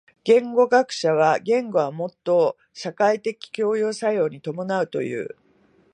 [0.23, 5.37] 言語学者は言語はもと社会的共同作用に伴うという。